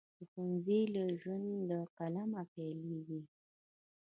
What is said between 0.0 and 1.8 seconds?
د ښوونځي ژوند له